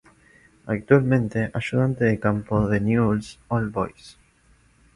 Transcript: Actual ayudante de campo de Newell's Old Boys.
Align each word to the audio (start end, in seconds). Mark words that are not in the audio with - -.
Actual 0.67 1.51
ayudante 1.53 2.05
de 2.05 2.19
campo 2.19 2.67
de 2.67 2.81
Newell's 2.81 3.39
Old 3.49 3.71
Boys. 3.71 4.17